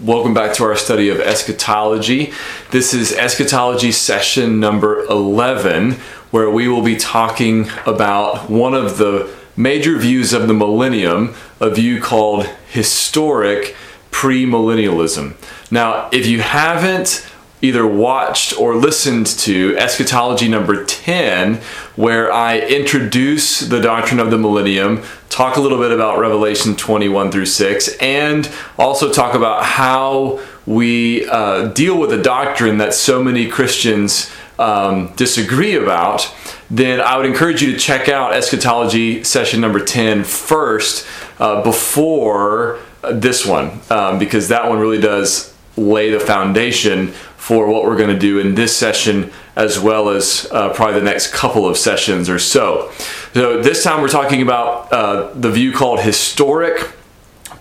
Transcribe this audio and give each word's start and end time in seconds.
Welcome 0.00 0.32
back 0.32 0.54
to 0.54 0.64
our 0.64 0.74
study 0.74 1.10
of 1.10 1.20
eschatology. 1.20 2.32
This 2.70 2.94
is 2.94 3.12
eschatology 3.12 3.92
session 3.92 4.58
number 4.58 5.04
11, 5.04 5.92
where 6.30 6.50
we 6.50 6.66
will 6.66 6.82
be 6.82 6.96
talking 6.96 7.68
about 7.86 8.48
one 8.48 8.74
of 8.74 8.96
the 8.96 9.30
major 9.54 9.98
views 9.98 10.32
of 10.32 10.48
the 10.48 10.54
millennium, 10.54 11.34
a 11.60 11.68
view 11.68 12.00
called 12.00 12.46
historic 12.70 13.76
premillennialism. 14.10 15.34
Now, 15.70 16.08
if 16.10 16.26
you 16.26 16.40
haven't 16.40 17.28
either 17.60 17.86
watched 17.86 18.58
or 18.58 18.74
listened 18.74 19.26
to 19.26 19.76
eschatology 19.78 20.48
number 20.48 20.84
10 20.84 21.56
where 21.94 22.30
i 22.32 22.58
introduce 22.58 23.60
the 23.60 23.80
doctrine 23.80 24.18
of 24.18 24.32
the 24.32 24.38
millennium 24.38 25.00
talk 25.32 25.56
a 25.56 25.60
little 25.60 25.78
bit 25.78 25.90
about 25.90 26.18
revelation 26.18 26.76
21 26.76 27.30
through 27.30 27.46
6 27.46 27.96
and 28.00 28.50
also 28.78 29.10
talk 29.10 29.34
about 29.34 29.64
how 29.64 30.38
we 30.66 31.26
uh, 31.26 31.68
deal 31.68 31.98
with 31.98 32.12
a 32.12 32.22
doctrine 32.22 32.76
that 32.76 32.92
so 32.92 33.24
many 33.24 33.48
christians 33.48 34.30
um, 34.58 35.10
disagree 35.16 35.74
about 35.74 36.32
then 36.70 37.00
i 37.00 37.16
would 37.16 37.24
encourage 37.24 37.62
you 37.62 37.72
to 37.72 37.78
check 37.78 38.10
out 38.10 38.34
eschatology 38.34 39.24
session 39.24 39.58
number 39.58 39.82
10 39.82 40.22
first 40.22 41.06
uh, 41.38 41.62
before 41.62 42.78
this 43.10 43.46
one 43.46 43.80
um, 43.88 44.18
because 44.18 44.48
that 44.48 44.68
one 44.68 44.78
really 44.78 45.00
does 45.00 45.54
lay 45.78 46.10
the 46.10 46.20
foundation 46.20 47.08
for 47.38 47.66
what 47.66 47.84
we're 47.84 47.96
going 47.96 48.12
to 48.12 48.18
do 48.18 48.38
in 48.38 48.54
this 48.54 48.76
session 48.76 49.32
as 49.56 49.78
well 49.78 50.08
as 50.08 50.48
uh, 50.50 50.72
probably 50.72 50.98
the 51.00 51.04
next 51.04 51.32
couple 51.32 51.66
of 51.68 51.76
sessions 51.76 52.28
or 52.28 52.38
so. 52.38 52.90
So, 53.34 53.62
this 53.62 53.82
time 53.84 54.00
we're 54.00 54.08
talking 54.08 54.42
about 54.42 54.92
uh, 54.92 55.32
the 55.34 55.50
view 55.50 55.72
called 55.72 56.00
historic 56.00 56.90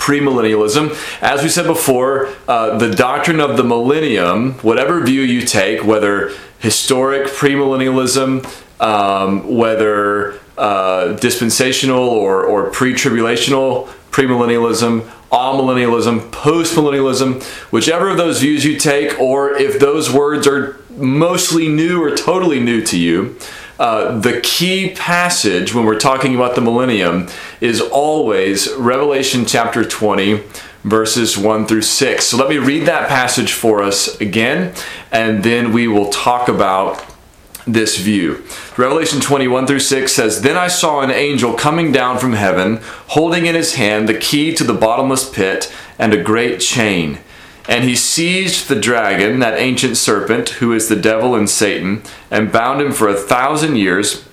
premillennialism. 0.01 0.97
As 1.21 1.43
we 1.43 1.49
said 1.49 1.67
before, 1.67 2.29
uh, 2.47 2.77
the 2.77 2.89
doctrine 2.89 3.39
of 3.39 3.55
the 3.55 3.63
millennium, 3.63 4.53
whatever 4.55 4.99
view 5.01 5.21
you 5.21 5.45
take, 5.45 5.83
whether 5.83 6.31
historic 6.59 7.27
premillennialism, 7.27 8.45
um, 8.81 9.55
whether 9.55 10.39
uh, 10.57 11.13
dispensational 11.13 12.03
or, 12.03 12.43
or 12.43 12.71
pre 12.71 12.93
tribulational 12.93 13.87
premillennialism, 14.09 15.01
amillennialism, 15.31 16.29
postmillennialism, 16.31 17.43
whichever 17.71 18.09
of 18.09 18.17
those 18.17 18.39
views 18.39 18.65
you 18.65 18.77
take, 18.77 19.19
or 19.19 19.53
if 19.53 19.79
those 19.79 20.11
words 20.11 20.47
are 20.47 20.80
mostly 21.01 21.67
new 21.67 22.03
or 22.03 22.15
totally 22.15 22.59
new 22.59 22.81
to 22.83 22.97
you, 22.97 23.37
uh, 23.79 24.19
the 24.19 24.39
key 24.41 24.91
passage 24.95 25.73
when 25.73 25.85
we're 25.85 25.99
talking 25.99 26.35
about 26.35 26.53
the 26.55 26.61
millennium 26.61 27.27
is 27.59 27.81
always 27.81 28.71
Revelation 28.73 29.45
chapter 29.45 29.83
20, 29.83 30.43
verses 30.83 31.37
1 31.37 31.65
through 31.65 31.81
6. 31.81 32.25
So 32.25 32.37
let 32.37 32.49
me 32.49 32.57
read 32.57 32.85
that 32.85 33.09
passage 33.09 33.53
for 33.53 33.81
us 33.81 34.19
again, 34.21 34.73
and 35.11 35.43
then 35.43 35.73
we 35.73 35.87
will 35.87 36.09
talk 36.09 36.47
about 36.47 37.03
this 37.65 37.97
view. 37.97 38.43
Revelation 38.77 39.19
21 39.19 39.67
through 39.67 39.79
6 39.79 40.11
says, 40.11 40.41
Then 40.41 40.57
I 40.57 40.67
saw 40.67 41.01
an 41.01 41.11
angel 41.11 41.53
coming 41.53 41.91
down 41.91 42.17
from 42.17 42.33
heaven, 42.33 42.79
holding 43.07 43.45
in 43.45 43.55
his 43.55 43.75
hand 43.75 44.07
the 44.09 44.17
key 44.17 44.53
to 44.55 44.63
the 44.63 44.73
bottomless 44.73 45.29
pit 45.29 45.73
and 45.99 46.13
a 46.13 46.23
great 46.23 46.59
chain. 46.59 47.19
And 47.71 47.85
he 47.85 47.95
seized 47.95 48.67
the 48.67 48.75
dragon, 48.75 49.39
that 49.39 49.57
ancient 49.57 49.95
serpent, 49.95 50.49
who 50.59 50.73
is 50.73 50.89
the 50.89 50.95
devil 50.97 51.35
and 51.35 51.49
Satan, 51.49 52.03
and 52.29 52.51
bound 52.51 52.81
him 52.81 52.91
for 52.91 53.07
a 53.07 53.15
thousand 53.15 53.77
years, 53.77 54.27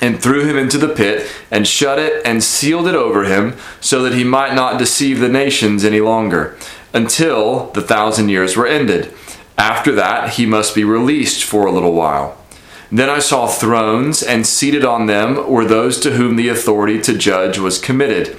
and 0.00 0.18
threw 0.18 0.46
him 0.46 0.56
into 0.56 0.78
the 0.78 0.88
pit, 0.88 1.30
and 1.50 1.68
shut 1.68 1.98
it 1.98 2.22
and 2.24 2.42
sealed 2.42 2.88
it 2.88 2.94
over 2.94 3.24
him, 3.24 3.54
so 3.78 4.02
that 4.02 4.14
he 4.14 4.24
might 4.24 4.54
not 4.54 4.78
deceive 4.78 5.20
the 5.20 5.28
nations 5.28 5.84
any 5.84 6.00
longer, 6.00 6.56
until 6.94 7.70
the 7.72 7.82
thousand 7.82 8.30
years 8.30 8.56
were 8.56 8.66
ended. 8.66 9.12
After 9.58 9.92
that, 9.92 10.34
he 10.36 10.46
must 10.46 10.74
be 10.74 10.82
released 10.82 11.44
for 11.44 11.66
a 11.66 11.72
little 11.72 11.92
while. 11.92 12.38
Then 12.90 13.10
I 13.10 13.18
saw 13.18 13.48
thrones, 13.48 14.22
and 14.22 14.46
seated 14.46 14.86
on 14.86 15.04
them 15.04 15.46
were 15.46 15.66
those 15.66 16.00
to 16.00 16.12
whom 16.12 16.36
the 16.36 16.48
authority 16.48 17.02
to 17.02 17.18
judge 17.18 17.58
was 17.58 17.78
committed. 17.78 18.38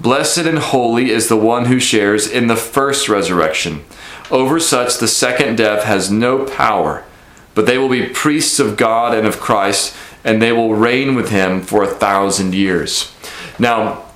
Blessed 0.00 0.38
and 0.38 0.58
holy 0.58 1.10
is 1.10 1.28
the 1.28 1.36
one 1.36 1.64
who 1.64 1.80
shares 1.80 2.30
in 2.30 2.46
the 2.46 2.56
first 2.56 3.08
resurrection. 3.08 3.84
Over 4.30 4.60
such 4.60 4.98
the 4.98 5.08
second 5.08 5.56
death 5.56 5.84
has 5.84 6.10
no 6.10 6.44
power, 6.44 7.04
but 7.54 7.66
they 7.66 7.78
will 7.78 7.88
be 7.88 8.08
priests 8.08 8.60
of 8.60 8.76
God 8.76 9.12
and 9.12 9.26
of 9.26 9.40
Christ, 9.40 9.96
and 10.22 10.40
they 10.40 10.52
will 10.52 10.74
reign 10.74 11.14
with 11.14 11.30
him 11.30 11.62
for 11.62 11.82
a 11.82 11.88
thousand 11.88 12.54
years. 12.54 13.12
Now, 13.58 14.07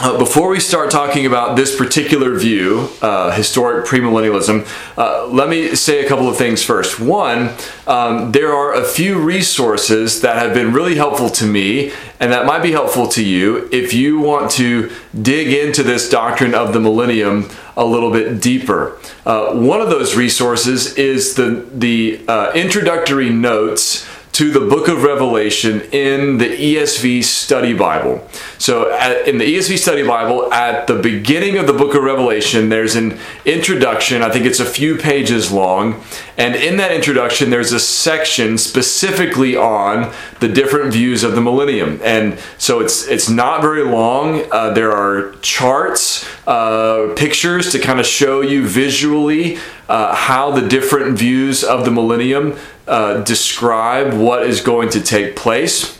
uh, 0.00 0.18
before 0.18 0.48
we 0.48 0.58
start 0.58 0.90
talking 0.90 1.26
about 1.26 1.56
this 1.56 1.76
particular 1.76 2.34
view, 2.34 2.88
uh, 3.02 3.30
historic 3.32 3.84
premillennialism, 3.84 4.66
uh, 4.96 5.26
let 5.26 5.48
me 5.48 5.74
say 5.74 6.04
a 6.04 6.08
couple 6.08 6.26
of 6.26 6.38
things 6.38 6.62
first. 6.62 6.98
One, 6.98 7.50
um, 7.86 8.32
there 8.32 8.52
are 8.52 8.72
a 8.74 8.84
few 8.84 9.20
resources 9.20 10.22
that 10.22 10.36
have 10.36 10.54
been 10.54 10.72
really 10.72 10.94
helpful 10.94 11.28
to 11.30 11.46
me 11.46 11.92
and 12.18 12.32
that 12.32 12.46
might 12.46 12.62
be 12.62 12.72
helpful 12.72 13.08
to 13.08 13.24
you 13.24 13.68
if 13.72 13.92
you 13.92 14.20
want 14.20 14.50
to 14.52 14.90
dig 15.20 15.52
into 15.52 15.82
this 15.82 16.08
doctrine 16.08 16.54
of 16.54 16.72
the 16.72 16.80
millennium 16.80 17.48
a 17.76 17.84
little 17.84 18.10
bit 18.10 18.40
deeper. 18.42 18.98
Uh, 19.24 19.54
one 19.54 19.80
of 19.80 19.90
those 19.90 20.14
resources 20.14 20.94
is 20.96 21.34
the, 21.34 21.66
the 21.72 22.20
uh, 22.28 22.52
introductory 22.52 23.30
notes 23.30 24.06
to 24.40 24.50
the 24.50 24.60
book 24.60 24.88
of 24.88 25.02
Revelation 25.02 25.82
in 25.92 26.38
the 26.38 26.46
ESV 26.46 27.22
Study 27.24 27.74
Bible. 27.74 28.26
So, 28.56 28.90
at, 28.90 29.28
in 29.28 29.36
the 29.36 29.44
ESV 29.44 29.76
Study 29.76 30.02
Bible, 30.02 30.50
at 30.50 30.86
the 30.86 30.94
beginning 30.94 31.58
of 31.58 31.66
the 31.66 31.74
book 31.74 31.94
of 31.94 32.02
Revelation, 32.02 32.70
there's 32.70 32.96
an 32.96 33.18
introduction. 33.44 34.22
I 34.22 34.30
think 34.30 34.46
it's 34.46 34.58
a 34.58 34.64
few 34.64 34.96
pages 34.96 35.52
long. 35.52 36.02
And 36.38 36.56
in 36.56 36.78
that 36.78 36.90
introduction, 36.90 37.50
there's 37.50 37.72
a 37.72 37.78
section 37.78 38.56
specifically 38.56 39.56
on 39.56 40.10
the 40.38 40.48
different 40.48 40.90
views 40.90 41.22
of 41.22 41.34
the 41.34 41.42
millennium. 41.42 42.00
And 42.02 42.38
so 42.56 42.80
it's, 42.80 43.06
it's 43.08 43.28
not 43.28 43.60
very 43.60 43.84
long. 43.84 44.50
Uh, 44.50 44.70
there 44.72 44.92
are 44.92 45.32
charts, 45.42 46.26
uh, 46.46 47.12
pictures 47.14 47.72
to 47.72 47.78
kind 47.78 48.00
of 48.00 48.06
show 48.06 48.40
you 48.40 48.66
visually 48.66 49.58
uh, 49.90 50.14
how 50.14 50.50
the 50.52 50.66
different 50.66 51.18
views 51.18 51.62
of 51.62 51.84
the 51.84 51.90
millennium 51.90 52.56
uh, 52.90 53.22
describe 53.22 54.12
what 54.14 54.42
is 54.42 54.60
going 54.60 54.88
to 54.90 55.00
take 55.00 55.36
place 55.36 55.98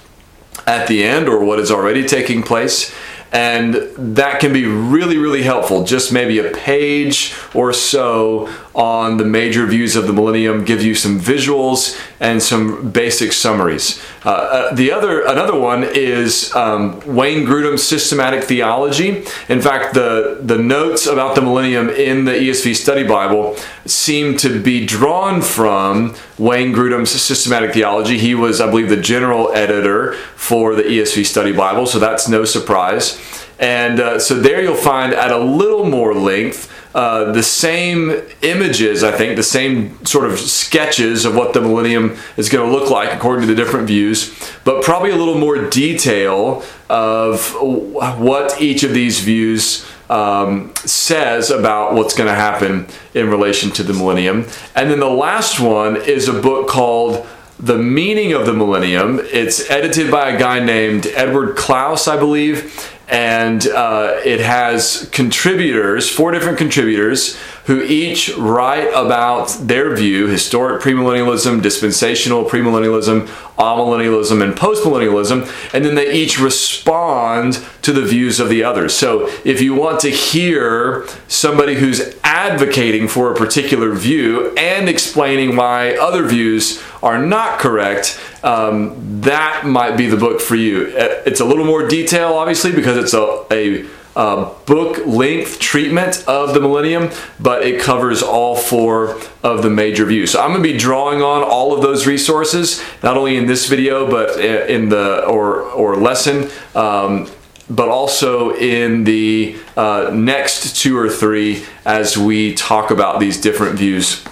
at 0.67 0.89
the 0.89 1.05
end 1.05 1.29
or 1.29 1.43
what 1.45 1.61
is 1.61 1.71
already 1.71 2.05
taking 2.05 2.43
place. 2.43 2.93
And 3.33 3.75
that 4.17 4.41
can 4.41 4.53
be 4.53 4.67
really, 4.67 5.17
really 5.17 5.45
helpful. 5.45 5.85
Just 5.85 6.13
maybe 6.13 6.41
a 6.41 6.51
page 6.51 7.33
or 7.55 7.73
so 7.73 8.49
on 8.75 9.17
the 9.17 9.25
major 9.25 9.67
views 9.67 9.97
of 9.97 10.07
the 10.07 10.13
millennium, 10.13 10.65
give 10.65 10.83
you 10.83 10.95
some 10.95 11.19
visuals 11.19 12.01
and 12.21 12.43
some 12.43 12.91
basic 12.91 13.33
summaries. 13.33 14.01
Uh, 14.25 14.31
uh, 14.31 14.75
the 14.75 14.93
other, 14.93 15.23
another 15.23 15.59
one 15.59 15.83
is 15.83 16.55
um, 16.55 17.01
Wayne 17.07 17.45
Grudem's 17.45 17.83
systematic 17.83 18.45
theology. 18.45 19.25
In 19.49 19.61
fact, 19.61 19.95
the 19.95 20.39
the 20.41 20.59
notes 20.59 21.07
about 21.07 21.35
the 21.35 21.43
millennium 21.43 21.89
in 21.89 22.25
the 22.25 22.33
ESV 22.33 22.77
Study 22.77 23.03
Bible 23.05 23.57
seem 23.87 24.37
to 24.39 24.63
be 24.63 24.87
drawn 24.87 25.43
from 25.43 26.15
Wayne 26.39 26.73
Grudem's 26.73 27.11
systematic 27.11 27.73
theology. 27.73 28.19
He 28.19 28.35
was, 28.35 28.61
I 28.61 28.71
believe, 28.71 28.89
the 28.89 28.97
general 28.97 29.53
editor 29.53 30.15
for 30.37 30.75
the 30.75 30.83
ESV 30.83 31.27
Study 31.27 31.53
Bible, 31.53 31.87
so 31.87 31.99
that's 31.99 32.29
no 32.29 32.45
surprise. 32.45 33.19
And 33.59 34.01
uh, 34.01 34.19
so 34.19 34.35
there 34.35 34.63
you'll 34.63 34.75
find 34.75 35.13
at 35.13 35.31
a 35.31 35.39
little 35.39 35.85
more 35.85 36.15
length 36.15 36.70
uh, 36.95 37.31
the 37.31 37.43
same 37.43 38.11
images, 38.43 39.05
I 39.05 39.13
think, 39.13 39.37
the 39.37 39.43
same 39.43 40.05
sort 40.05 40.29
of 40.29 40.41
sketches 40.41 41.25
of 41.25 41.37
what 41.37 41.55
the 41.55 41.61
millennium 41.61 42.17
is 42.37 42.49
going 42.49 42.69
to 42.69 42.77
look 42.77 42.91
like 42.91 43.15
according 43.15 43.47
to 43.47 43.47
the 43.47 43.55
different 43.55 43.87
views, 43.87 44.35
but 44.65 44.83
probably 44.83 45.11
a 45.11 45.17
little 45.17 45.39
more 45.39 45.69
detail 45.69 46.65
of 46.89 47.55
what 47.55 48.61
each 48.61 48.83
of 48.83 48.93
these 48.93 49.21
views 49.21 49.87
um, 50.09 50.73
says 50.79 51.51
about 51.51 51.95
what's 51.95 52.17
going 52.17 52.29
to 52.29 52.35
happen 52.35 52.89
in 53.15 53.31
relation 53.31 53.71
to 53.71 53.85
the 53.85 53.93
millennium. 53.93 54.47
And 54.75 54.91
then 54.91 54.99
the 54.99 55.07
last 55.07 55.61
one 55.61 55.97
is 55.97 56.27
a 56.27 56.33
book 56.33 56.69
called 56.69 57.25
The 57.61 57.79
Meaning 57.79 58.33
of 58.33 58.47
the 58.47 58.53
Millennium. 58.53 59.21
It's 59.23 59.71
edited 59.71 60.11
by 60.11 60.31
a 60.31 60.39
guy 60.39 60.59
named 60.59 61.07
Edward 61.15 61.57
Clouse, 61.57 62.09
I 62.09 62.17
believe 62.17 62.97
and 63.11 63.67
uh, 63.67 64.21
it 64.25 64.39
has 64.39 65.09
contributors, 65.11 66.09
four 66.09 66.31
different 66.31 66.59
contributors 66.59 67.37
who 67.65 67.83
each 67.83 68.37
write 68.37 68.89
about 68.95 69.49
their 69.61 69.95
view 69.97 70.29
historic 70.29 70.81
premillennialism, 70.81 71.61
dispensational 71.61 72.45
premillennialism, 72.45 73.27
amillennialism, 73.59 74.43
and 74.43 74.55
postmillennialism, 74.55 75.75
and 75.75 75.85
then 75.85 75.97
they 75.97 76.13
each 76.13 76.39
respond 76.39 77.55
to 77.83 77.93
the 77.93 78.03
views 78.03 78.41
of 78.41 78.49
the 78.49 78.65
others. 78.65 78.95
So 78.95 79.29
if 79.45 79.61
you 79.61 79.75
want 79.75 80.01
to 80.01 80.11
hear 80.11 81.07
somebody 81.29 81.75
who's 81.75 82.17
advocating 82.23 83.09
for 83.09 83.33
a 83.33 83.35
particular 83.35 83.93
view 83.93 84.55
and 84.57 84.89
explaining 84.89 85.57
why 85.57 85.97
other 85.97 86.27
views 86.27 86.83
are 87.03 87.19
not 87.19 87.59
correct, 87.59 88.21
um, 88.43 89.21
that 89.23 89.67
might 89.67 89.97
be 89.97 90.07
the 90.07 90.17
book 90.17 90.41
for 90.41 90.57
you. 90.57 90.93
It's 90.97 91.41
a 91.41 91.45
little 91.45 91.65
more 91.65 91.87
detail, 91.87 92.35
obviously, 92.35 92.73
because 92.73 92.97
it's 92.97 93.15
a, 93.15 93.45
a 93.51 93.87
uh, 94.17 94.53
book 94.67 95.07
length 95.07 95.59
treatment 95.61 96.25
of 96.27 96.53
the 96.53 96.61
millennium, 96.61 97.11
but 97.39 97.63
it 97.63 97.81
covers 97.81 98.23
all 98.23 98.57
four 98.57 99.21
of 99.43 99.63
the 99.63 99.71
major 99.71 100.05
views. 100.05 100.33
So 100.33 100.43
I'm 100.43 100.51
going 100.51 100.63
to 100.63 100.73
be 100.73 100.77
drawing 100.77 101.23
on 101.23 101.43
all 101.43 101.73
of 101.75 101.83
those 101.83 102.07
resources, 102.07 102.83
not 103.03 103.17
only 103.17 103.37
in 103.37 103.47
this 103.47 103.69
video, 103.69 104.11
but 104.11 104.41
in 104.41 104.89
the 104.89 105.25
or 105.25 105.63
or 105.63 105.97
lesson. 105.97 106.51
Um, 106.75 107.31
but 107.71 107.89
also 107.89 108.55
in 108.57 109.05
the 109.05 109.57
uh, 109.77 110.11
next 110.13 110.77
two 110.77 110.99
or 110.99 111.09
three 111.09 111.65
as 111.85 112.19
we 112.19 112.55
talk 112.55 112.91
about 112.91 113.21
these 113.21 113.41
different 113.41 113.79
views 113.79 114.25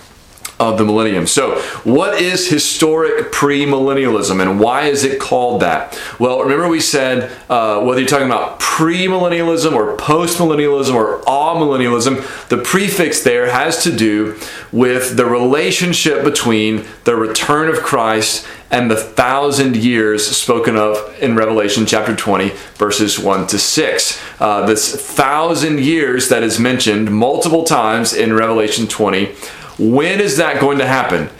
of 0.60 0.76
the 0.76 0.84
millennium. 0.84 1.26
So, 1.26 1.60
what 1.84 2.20
is 2.20 2.48
historic 2.48 3.30
premillennialism 3.30 4.42
and 4.42 4.58
why 4.58 4.82
is 4.82 5.04
it 5.04 5.20
called 5.20 5.62
that? 5.62 5.98
Well, 6.18 6.42
remember 6.42 6.68
we 6.68 6.80
said 6.80 7.30
uh, 7.48 7.80
whether 7.82 8.00
you're 8.00 8.08
talking 8.08 8.26
about 8.26 8.58
premillennialism 8.58 9.72
or 9.72 9.96
postmillennialism 9.96 10.94
or 10.94 11.20
amillennialism, 11.22 12.48
the 12.48 12.58
prefix 12.58 13.22
there 13.22 13.50
has 13.50 13.84
to 13.84 13.94
do 13.94 14.36
with 14.72 15.16
the 15.16 15.26
relationship 15.26 16.24
between 16.24 16.84
the 17.04 17.14
return 17.14 17.68
of 17.68 17.76
Christ 17.76 18.46
and 18.70 18.90
the 18.90 18.96
thousand 18.96 19.76
years 19.76 20.26
spoken 20.26 20.76
of 20.76 21.16
in 21.20 21.36
Revelation 21.36 21.86
chapter 21.86 22.14
20, 22.14 22.50
verses 22.74 23.18
1 23.18 23.46
to 23.48 23.58
6. 23.58 24.22
Uh, 24.40 24.66
this 24.66 24.94
thousand 24.94 25.80
years 25.80 26.28
that 26.28 26.42
is 26.42 26.58
mentioned 26.58 27.10
multiple 27.10 27.64
times 27.64 28.12
in 28.12 28.34
Revelation 28.34 28.86
20 28.86 29.34
when 29.78 30.20
is 30.20 30.36
that 30.38 30.60
going 30.60 30.78
to 30.78 30.86
happen? 30.86 31.30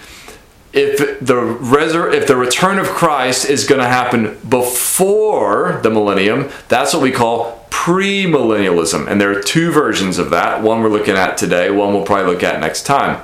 If 0.73 1.19
the 1.21 1.35
resur- 1.35 2.13
if 2.13 2.27
the 2.29 2.37
return 2.37 2.79
of 2.79 2.87
Christ 2.87 3.49
is 3.49 3.67
going 3.67 3.81
to 3.81 3.89
happen 3.89 4.39
before 4.49 5.81
the 5.83 5.91
millennium, 5.91 6.51
that's 6.69 6.93
what 6.93 7.03
we 7.03 7.11
call 7.11 7.67
premillennialism. 7.71 9.09
And 9.09 9.21
there 9.21 9.37
are 9.37 9.43
two 9.43 9.73
versions 9.73 10.19
of 10.19 10.31
that. 10.31 10.63
One 10.63 10.83
we're 10.83 10.89
looking 10.89 11.17
at 11.17 11.37
today, 11.37 11.71
one 11.71 11.95
we'll 11.95 12.05
probably 12.05 12.33
look 12.33 12.43
at 12.43 12.61
next 12.61 12.85
time. 12.85 13.23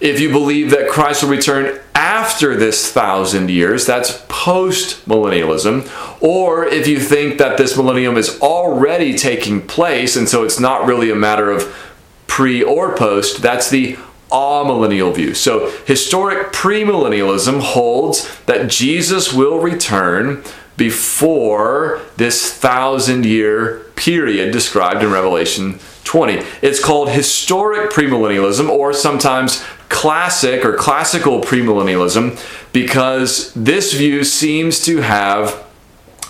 If 0.00 0.20
you 0.20 0.30
believe 0.30 0.70
that 0.70 0.90
Christ 0.90 1.22
will 1.22 1.30
return 1.30 1.80
after 1.94 2.54
this 2.54 2.92
thousand 2.92 3.50
years, 3.50 3.84
that's 3.84 4.24
post 4.28 5.06
millennialism. 5.08 5.90
Or 6.22 6.64
if 6.64 6.86
you 6.86 7.00
think 7.00 7.38
that 7.38 7.58
this 7.58 7.76
millennium 7.76 8.16
is 8.16 8.40
already 8.40 9.18
taking 9.18 9.66
place, 9.66 10.16
and 10.16 10.28
so 10.28 10.44
it's 10.44 10.60
not 10.60 10.86
really 10.86 11.10
a 11.10 11.16
matter 11.16 11.50
of 11.50 11.74
pre 12.28 12.62
or 12.62 12.96
post, 12.96 13.42
that's 13.42 13.70
the 13.70 13.98
amillennial 14.30 15.14
view. 15.14 15.34
So, 15.34 15.70
historic 15.86 16.52
premillennialism 16.52 17.60
holds 17.60 18.38
that 18.46 18.70
Jesus 18.70 19.32
will 19.32 19.58
return 19.58 20.44
before 20.76 22.00
this 22.16 22.52
thousand 22.54 23.26
year 23.26 23.80
period 23.96 24.52
described 24.52 25.02
in 25.02 25.10
Revelation 25.10 25.80
20. 26.04 26.42
It's 26.62 26.82
called 26.82 27.10
historic 27.10 27.90
premillennialism 27.90 28.68
or 28.68 28.92
sometimes 28.92 29.64
classic 29.88 30.64
or 30.64 30.74
classical 30.74 31.40
premillennialism 31.40 32.38
because 32.72 33.52
this 33.54 33.94
view 33.94 34.24
seems 34.24 34.84
to 34.84 34.98
have 34.98 35.64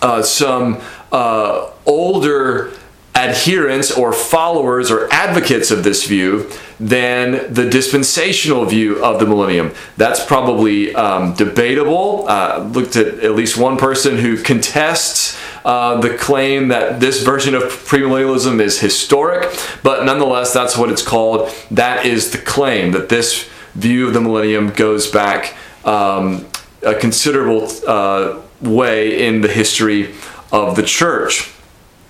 uh, 0.01 0.23
some 0.23 0.81
uh, 1.13 1.71
older 1.87 2.73
adherents 3.19 3.91
or 3.91 4.13
followers 4.13 4.91
or 4.93 5.13
advocates 5.13 5.73
of 5.73 5.83
this 5.83 6.07
view 6.07 6.49
than 6.79 7.53
the 7.53 7.69
dispensational 7.69 8.65
view 8.65 9.05
of 9.05 9.19
the 9.19 9.27
millennium. 9.27 9.73
That's 9.97 10.25
probably 10.25 10.95
um, 10.95 11.35
debatable. 11.35 12.29
Uh, 12.29 12.69
looked 12.73 12.95
at 12.95 13.19
at 13.19 13.33
least 13.33 13.59
one 13.59 13.77
person 13.77 14.19
who 14.19 14.41
contests 14.41 15.37
uh, 15.69 16.01
the 16.01 16.17
claim 16.17 16.69
that 16.69 16.99
this 16.99 17.23
version 17.23 17.55
of 17.55 17.65
premillennialism 17.65 18.59
is 18.59 18.81
historic, 18.81 19.55
but 19.83 20.03
nonetheless, 20.03 20.55
that's 20.55 20.79
what 20.79 20.91
it's 20.91 21.03
called. 21.03 21.51
That 21.71 22.07
is 22.07 22.31
the 22.31 22.39
claim 22.39 22.93
that 22.93 23.11
this 23.11 23.47
view 23.75 24.07
of 24.07 24.15
the 24.15 24.21
millennium 24.23 24.71
goes 24.71 25.11
back 25.11 25.55
um, 25.85 26.47
a 26.83 26.95
considerable 26.95 27.69
uh, 27.87 28.41
way 28.63 29.27
in 29.27 29.43
the 29.43 29.49
history 29.49 30.15
of 30.51 30.75
the 30.75 30.83
church. 30.83 31.53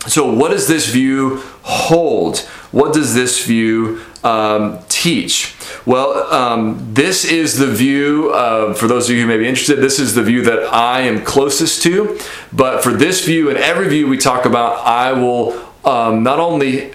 So, 0.06 0.32
what 0.32 0.52
does 0.52 0.69
this 0.69 0.88
view 0.88 1.43
hold? 1.62 2.38
What 2.70 2.94
does 2.94 3.12
this 3.12 3.44
view 3.44 4.00
um, 4.22 4.78
teach? 4.99 5.55
Well, 5.87 6.33
um, 6.33 6.93
this 6.93 7.25
is 7.25 7.56
the 7.59 7.69
view, 7.69 8.33
for 8.75 8.89
those 8.89 9.09
of 9.09 9.17
you 9.17 9.23
who 9.23 9.29
may 9.29 9.39
be 9.39 9.49
interested, 9.49 9.79
this 9.79 9.99
is 9.99 10.15
the 10.15 10.23
view 10.23 10.43
that 10.43 10.73
I 10.73 11.03
am 11.03 11.25
closest 11.25 11.83
to. 11.85 12.19
But 12.53 12.83
for 12.83 12.93
this 12.93 13.25
view 13.25 13.49
and 13.49 13.59
every 13.59 13.89
view 13.89 14.09
we 14.09 14.19
talk 14.19 14.45
about, 14.45 14.85
I 14.85 15.12
will 15.12 15.59
um, 15.85 16.23
not 16.23 16.41
only 16.41 16.93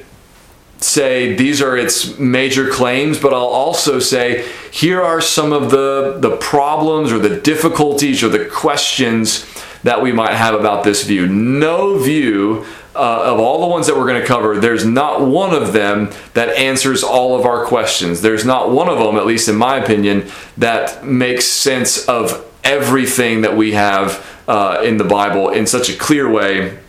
say 0.79 1.33
these 1.35 1.61
are 1.61 1.77
its 1.77 2.19
major 2.19 2.69
claims, 2.69 3.17
but 3.17 3.33
I'll 3.33 3.39
also 3.39 3.99
say 3.99 4.45
here 4.71 5.01
are 5.01 5.21
some 5.21 5.53
of 5.53 5.71
the, 5.71 6.17
the 6.19 6.35
problems 6.37 7.11
or 7.11 7.19
the 7.19 7.39
difficulties 7.39 8.21
or 8.21 8.27
the 8.27 8.45
questions 8.45 9.45
that 9.83 10.01
we 10.01 10.11
might 10.11 10.33
have 10.33 10.53
about 10.53 10.83
this 10.83 11.03
view. 11.03 11.27
No 11.27 11.97
view 11.97 12.65
uh, 12.95 13.33
of 13.33 13.39
all 13.39 13.61
the 13.61 13.67
ones 13.67 13.87
that 13.87 13.95
we're 13.95 14.07
going 14.07 14.21
to 14.21 14.27
cover, 14.27 14.59
there's 14.59 14.85
not 14.85 15.21
one 15.21 15.53
of 15.53 15.73
them 15.73 16.11
that 16.33 16.49
answers 16.49 17.03
all 17.03 17.37
of 17.37 17.45
our 17.45 17.65
questions. 17.65 18.21
There's 18.21 18.45
not 18.45 18.71
one 18.71 18.89
of 18.89 18.99
them, 18.99 19.15
at 19.15 19.25
least 19.25 19.49
in 19.49 19.55
my 19.55 19.77
opinion, 19.77 20.29
that 20.57 21.05
makes 21.05 21.45
sense 21.45 22.07
of 22.07 22.45
everything 22.63 23.41
that 23.41 23.57
we 23.57 23.73
have 23.73 24.25
uh, 24.47 24.81
in 24.83 24.97
the 24.97 25.03
Bible 25.03 25.49
in 25.49 25.65
such 25.65 25.89
a 25.89 25.97
clear 25.97 26.29
way 26.29 26.79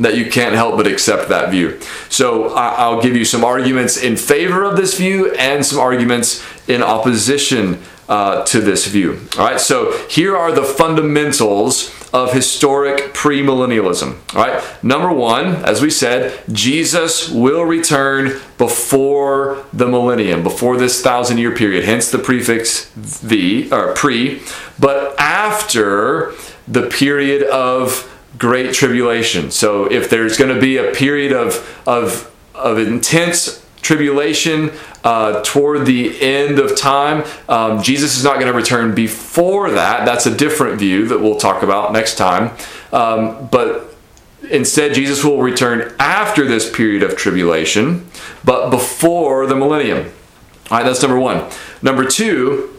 that 0.00 0.16
you 0.16 0.28
can't 0.28 0.54
help 0.54 0.76
but 0.76 0.86
accept 0.86 1.28
that 1.28 1.50
view. 1.50 1.80
So 2.08 2.52
I'll 2.54 3.00
give 3.00 3.14
you 3.14 3.24
some 3.24 3.44
arguments 3.44 3.96
in 3.96 4.16
favor 4.16 4.64
of 4.64 4.76
this 4.76 4.98
view 4.98 5.32
and 5.34 5.64
some 5.64 5.78
arguments 5.78 6.44
in 6.68 6.82
opposition 6.82 7.80
uh, 8.08 8.44
to 8.44 8.60
this 8.60 8.86
view. 8.86 9.20
All 9.38 9.46
right, 9.46 9.60
so 9.60 9.96
here 10.08 10.36
are 10.36 10.52
the 10.52 10.64
fundamentals 10.64 11.92
of 12.12 12.32
historic 12.32 13.12
premillennialism. 13.12 14.16
All 14.36 14.44
right, 14.44 14.84
number 14.84 15.12
one, 15.12 15.46
as 15.64 15.82
we 15.82 15.90
said, 15.90 16.40
Jesus 16.52 17.28
will 17.28 17.64
return 17.64 18.40
before 18.56 19.64
the 19.72 19.86
millennium, 19.86 20.42
before 20.42 20.76
this 20.76 21.02
thousand 21.02 21.38
year 21.38 21.54
period, 21.54 21.84
hence 21.84 22.10
the 22.10 22.18
prefix 22.18 22.90
the 23.20 23.72
or 23.72 23.94
pre, 23.94 24.42
but 24.78 25.18
after 25.18 26.34
the 26.68 26.88
period 26.88 27.42
of 27.42 28.10
great 28.38 28.74
tribulation. 28.74 29.50
So 29.50 29.90
if 29.90 30.10
there's 30.10 30.36
going 30.36 30.54
to 30.54 30.60
be 30.60 30.76
a 30.76 30.92
period 30.92 31.32
of 31.32 31.82
of 31.86 32.30
of 32.54 32.78
intense 32.78 33.63
tribulation 33.84 34.72
uh, 35.04 35.42
toward 35.42 35.86
the 35.86 36.20
end 36.20 36.58
of 36.58 36.76
time. 36.76 37.24
Um, 37.48 37.82
Jesus 37.82 38.16
is 38.16 38.24
not 38.24 38.34
going 38.34 38.46
to 38.46 38.52
return 38.52 38.94
before 38.94 39.70
that. 39.70 40.04
That's 40.04 40.26
a 40.26 40.34
different 40.34 40.80
view 40.80 41.06
that 41.08 41.20
we'll 41.20 41.36
talk 41.36 41.62
about 41.62 41.92
next 41.92 42.16
time. 42.16 42.56
Um, 42.92 43.46
but 43.52 43.94
instead, 44.50 44.94
Jesus 44.94 45.22
will 45.22 45.40
return 45.40 45.94
after 46.00 46.46
this 46.46 46.68
period 46.68 47.02
of 47.02 47.16
tribulation, 47.16 48.06
but 48.42 48.70
before 48.70 49.46
the 49.46 49.54
millennium. 49.54 50.10
All 50.70 50.78
right, 50.78 50.84
that's 50.84 51.02
number 51.02 51.20
one. 51.20 51.48
Number 51.82 52.06
two, 52.06 52.74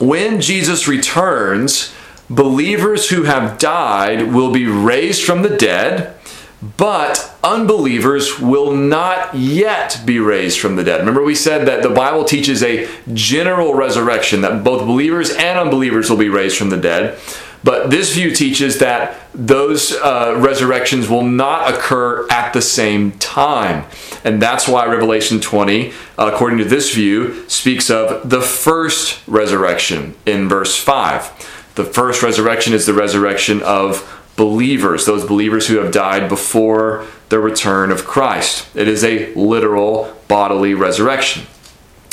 when 0.00 0.40
Jesus 0.40 0.88
returns, 0.88 1.94
believers 2.28 3.10
who 3.10 3.22
have 3.22 3.58
died 3.58 4.32
will 4.32 4.52
be 4.52 4.66
raised 4.66 5.22
from 5.22 5.42
the 5.42 5.56
dead 5.56 6.19
but 6.62 7.34
unbelievers 7.42 8.38
will 8.38 8.74
not 8.74 9.34
yet 9.34 10.00
be 10.04 10.18
raised 10.18 10.60
from 10.60 10.76
the 10.76 10.84
dead. 10.84 11.00
Remember, 11.00 11.22
we 11.22 11.34
said 11.34 11.66
that 11.66 11.82
the 11.82 11.88
Bible 11.90 12.24
teaches 12.24 12.62
a 12.62 12.88
general 13.14 13.74
resurrection, 13.74 14.42
that 14.42 14.62
both 14.62 14.86
believers 14.86 15.30
and 15.30 15.58
unbelievers 15.58 16.10
will 16.10 16.18
be 16.18 16.28
raised 16.28 16.58
from 16.58 16.70
the 16.70 16.76
dead. 16.76 17.18
But 17.62 17.90
this 17.90 18.14
view 18.14 18.34
teaches 18.34 18.78
that 18.78 19.18
those 19.34 19.92
uh, 19.92 20.34
resurrections 20.38 21.08
will 21.08 21.24
not 21.24 21.74
occur 21.74 22.26
at 22.30 22.52
the 22.52 22.62
same 22.62 23.12
time. 23.12 23.84
And 24.24 24.40
that's 24.40 24.66
why 24.66 24.86
Revelation 24.86 25.40
20, 25.40 25.92
according 26.16 26.58
to 26.58 26.64
this 26.64 26.94
view, 26.94 27.48
speaks 27.48 27.90
of 27.90 28.28
the 28.28 28.40
first 28.40 29.26
resurrection 29.26 30.14
in 30.24 30.48
verse 30.48 30.76
5. 30.76 31.72
The 31.74 31.84
first 31.84 32.22
resurrection 32.22 32.72
is 32.72 32.86
the 32.86 32.94
resurrection 32.94 33.62
of 33.62 34.19
believers, 34.40 35.04
those 35.04 35.26
believers 35.26 35.66
who 35.66 35.76
have 35.76 35.92
died 35.92 36.26
before 36.26 37.04
the 37.28 37.38
return 37.38 37.92
of 37.92 38.06
Christ. 38.06 38.66
It 38.74 38.88
is 38.88 39.04
a 39.04 39.34
literal 39.34 40.16
bodily 40.28 40.72
resurrection. 40.72 41.44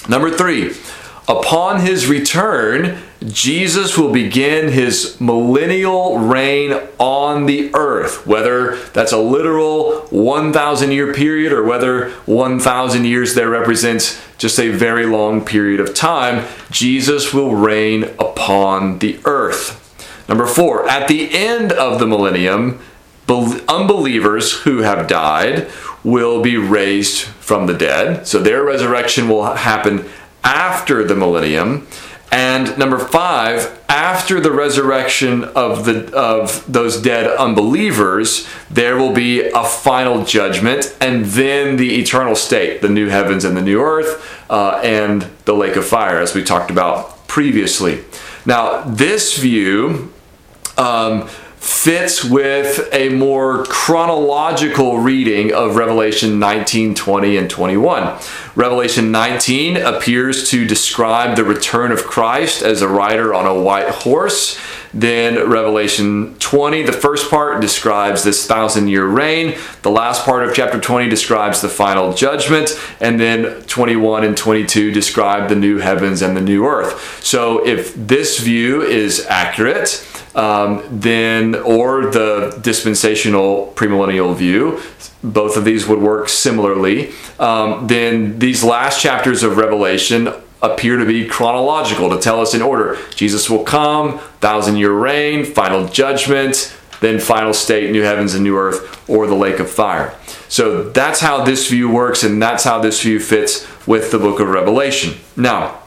Number 0.09 0.29
three, 0.29 0.75
upon 1.29 1.79
his 1.79 2.07
return, 2.07 2.97
Jesus 3.23 3.97
will 3.97 4.11
begin 4.11 4.73
his 4.73 5.21
millennial 5.21 6.19
reign 6.19 6.77
on 6.99 7.45
the 7.45 7.73
earth. 7.73 8.27
Whether 8.27 8.75
that's 8.87 9.13
a 9.13 9.17
literal 9.17 10.01
1,000 10.09 10.91
year 10.91 11.13
period 11.13 11.53
or 11.53 11.63
whether 11.63 12.09
1,000 12.25 13.05
years 13.05 13.35
there 13.35 13.49
represents 13.49 14.21
just 14.37 14.59
a 14.59 14.67
very 14.67 15.05
long 15.05 15.45
period 15.45 15.79
of 15.79 15.95
time, 15.95 16.45
Jesus 16.71 17.33
will 17.33 17.55
reign 17.55 18.03
upon 18.19 18.99
the 18.99 19.17
earth. 19.23 19.86
Number 20.27 20.45
four, 20.45 20.87
at 20.89 21.07
the 21.07 21.29
end 21.31 21.71
of 21.71 21.99
the 21.99 22.07
millennium, 22.07 22.79
unbelievers 23.67 24.61
who 24.61 24.79
have 24.79 25.07
died 25.07 25.69
will 26.03 26.41
be 26.41 26.57
raised 26.57 27.23
from 27.23 27.67
the 27.67 27.73
dead. 27.73 28.27
So 28.27 28.39
their 28.39 28.63
resurrection 28.63 29.27
will 29.27 29.53
happen 29.55 30.05
after 30.43 31.03
the 31.03 31.15
millennium. 31.15 31.87
And 32.29 32.77
number 32.77 32.99
five, 32.99 33.79
after 33.87 34.41
the 34.41 34.51
resurrection 34.51 35.45
of 35.45 35.85
the 35.85 36.13
of 36.13 36.69
those 36.71 37.01
dead 37.01 37.25
unbelievers, 37.37 38.45
there 38.69 38.97
will 38.97 39.13
be 39.13 39.47
a 39.47 39.63
final 39.63 40.25
judgment, 40.25 40.95
and 40.99 41.23
then 41.25 41.77
the 41.77 41.99
eternal 41.99 42.35
state, 42.35 42.81
the 42.81 42.89
new 42.89 43.07
heavens 43.07 43.45
and 43.45 43.55
the 43.55 43.61
new 43.61 43.81
earth, 43.81 44.45
uh, 44.49 44.81
and 44.83 45.27
the 45.45 45.53
lake 45.53 45.77
of 45.77 45.85
fire, 45.85 46.19
as 46.19 46.35
we 46.35 46.43
talked 46.43 46.69
about 46.69 47.27
previously. 47.27 48.03
Now, 48.45 48.81
this 48.81 49.37
view 49.37 50.11
um, 50.77 51.29
fits 51.57 52.23
with 52.23 52.87
a 52.93 53.09
more 53.09 53.65
chronological 53.65 54.99
reading 54.99 55.53
of 55.53 55.75
Revelation 55.75 56.39
19, 56.39 56.95
20, 56.95 57.37
and 57.37 57.49
21. 57.49 58.17
Revelation 58.55 59.11
19 59.11 59.75
appears 59.75 60.49
to 60.49 60.65
describe 60.65 61.35
the 61.35 61.43
return 61.43 61.91
of 61.91 62.05
Christ 62.05 62.61
as 62.61 62.81
a 62.81 62.87
rider 62.87 63.33
on 63.33 63.45
a 63.45 63.61
white 63.61 63.89
horse. 63.89 64.59
Then 64.93 65.49
Revelation 65.49 66.35
20, 66.39 66.83
the 66.83 66.93
first 66.93 67.29
part, 67.29 67.59
describes 67.59 68.23
this 68.23 68.47
thousand 68.47 68.87
year 68.87 69.05
reign. 69.05 69.57
The 69.81 69.91
last 69.91 70.23
part 70.23 70.47
of 70.47 70.55
chapter 70.55 70.79
20 70.79 71.09
describes 71.09 71.61
the 71.61 71.69
final 71.69 72.13
judgment. 72.13 72.79
And 73.01 73.19
then 73.19 73.61
21 73.63 74.23
and 74.23 74.37
22 74.37 74.91
describe 74.91 75.49
the 75.49 75.55
new 75.55 75.79
heavens 75.79 76.21
and 76.21 76.37
the 76.37 76.41
new 76.41 76.65
earth. 76.65 77.23
So 77.23 77.67
if 77.67 77.93
this 77.95 78.39
view 78.39 78.81
is 78.81 79.25
accurate, 79.27 80.03
um, 80.37 80.83
then 80.89 81.55
or 81.55 82.11
the 82.11 82.57
dispensational 82.61 83.73
premillennial 83.75 84.35
view, 84.35 84.79
both 85.23 85.57
of 85.57 85.65
these 85.65 85.87
would 85.87 85.99
work 85.99 86.29
similarly. 86.29 87.11
Um, 87.39 87.87
then 87.87 88.39
these 88.39 88.63
last 88.63 89.01
chapters 89.01 89.41
of 89.41 89.57
Revelation 89.57 90.29
appear 90.61 90.97
to 90.97 91.05
be 91.05 91.27
chronological 91.27 92.09
to 92.11 92.19
tell 92.19 92.39
us 92.39 92.53
in 92.53 92.61
order. 92.61 92.97
Jesus 93.15 93.49
will 93.49 93.63
come, 93.63 94.19
thousand 94.39 94.77
year 94.77 94.93
reign, 94.93 95.43
final 95.43 95.87
judgment, 95.87 96.75
then 97.01 97.19
final 97.19 97.53
state, 97.53 97.91
new 97.91 98.03
heavens 98.03 98.35
and 98.35 98.43
new 98.43 98.57
earth, 98.57 99.09
or 99.09 99.27
the 99.27 99.35
lake 99.35 99.59
of 99.59 99.69
fire. 99.69 100.15
So 100.49 100.89
that's 100.89 101.19
how 101.19 101.43
this 101.43 101.67
view 101.67 101.89
works, 101.89 102.23
and 102.23 102.41
that's 102.41 102.63
how 102.63 102.79
this 102.79 103.01
view 103.01 103.19
fits 103.19 103.67
with 103.87 104.11
the 104.11 104.19
book 104.19 104.39
of 104.39 104.49
Revelation. 104.49 105.15
Now, 105.35 105.79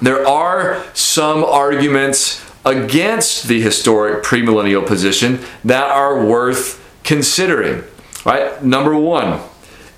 there 0.00 0.26
are 0.26 0.84
some 0.92 1.44
arguments 1.44 2.44
against 2.64 3.48
the 3.48 3.60
historic 3.60 4.24
premillennial 4.24 4.86
position 4.86 5.40
that 5.64 5.90
are 5.90 6.24
worth 6.24 6.80
considering. 7.02 7.84
Right? 8.24 8.62
Number 8.62 8.96
one, 8.96 9.40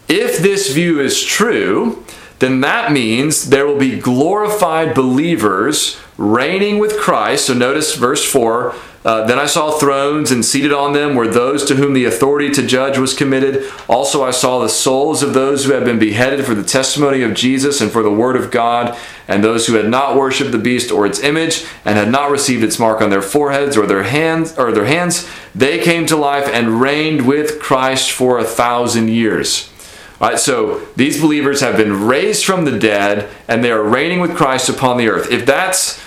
if 0.08 0.38
this 0.38 0.72
view 0.72 1.00
is 1.00 1.22
true, 1.22 2.04
then 2.38 2.60
that 2.60 2.92
means 2.92 3.50
there 3.50 3.66
will 3.66 3.78
be 3.78 3.98
glorified 3.98 4.94
believers 4.94 6.00
reigning 6.16 6.78
with 6.78 6.98
Christ. 6.98 7.46
So 7.46 7.54
notice 7.54 7.94
verse 7.94 8.24
4 8.24 8.74
uh, 9.04 9.26
then 9.26 9.38
I 9.38 9.44
saw 9.44 9.70
thrones, 9.70 10.30
and 10.30 10.42
seated 10.42 10.72
on 10.72 10.94
them 10.94 11.14
were 11.14 11.28
those 11.28 11.64
to 11.66 11.74
whom 11.74 11.92
the 11.92 12.06
authority 12.06 12.50
to 12.52 12.66
judge 12.66 12.96
was 12.96 13.12
committed. 13.12 13.70
Also, 13.86 14.24
I 14.24 14.30
saw 14.30 14.58
the 14.58 14.68
souls 14.68 15.22
of 15.22 15.34
those 15.34 15.64
who 15.64 15.72
had 15.72 15.84
been 15.84 15.98
beheaded 15.98 16.46
for 16.46 16.54
the 16.54 16.64
testimony 16.64 17.22
of 17.22 17.34
Jesus 17.34 17.82
and 17.82 17.92
for 17.92 18.02
the 18.02 18.10
word 18.10 18.34
of 18.34 18.50
God, 18.50 18.96
and 19.28 19.44
those 19.44 19.66
who 19.66 19.74
had 19.74 19.90
not 19.90 20.16
worshipped 20.16 20.52
the 20.52 20.58
beast 20.58 20.90
or 20.90 21.04
its 21.04 21.20
image, 21.20 21.66
and 21.84 21.98
had 21.98 22.10
not 22.10 22.30
received 22.30 22.64
its 22.64 22.78
mark 22.78 23.02
on 23.02 23.10
their 23.10 23.20
foreheads 23.20 23.76
or 23.76 23.86
their 23.86 24.04
hands 24.04 24.56
or 24.56 24.72
their 24.72 24.86
hands. 24.86 25.28
They 25.54 25.78
came 25.78 26.06
to 26.06 26.16
life 26.16 26.48
and 26.48 26.80
reigned 26.80 27.26
with 27.26 27.60
Christ 27.60 28.10
for 28.10 28.38
a 28.38 28.44
thousand 28.44 29.08
years. 29.08 29.70
All 30.20 30.30
right, 30.30 30.38
so 30.38 30.78
these 30.96 31.20
believers 31.20 31.60
have 31.60 31.76
been 31.76 32.06
raised 32.06 32.44
from 32.44 32.64
the 32.64 32.78
dead, 32.78 33.28
and 33.48 33.62
they 33.62 33.70
are 33.70 33.82
reigning 33.82 34.20
with 34.20 34.36
Christ 34.36 34.68
upon 34.68 34.96
the 34.96 35.08
earth. 35.08 35.30
If 35.30 35.44
that's 35.44 36.00